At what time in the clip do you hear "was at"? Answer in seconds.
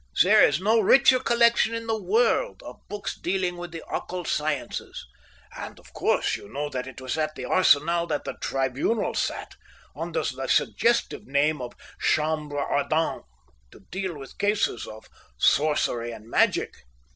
6.99-7.35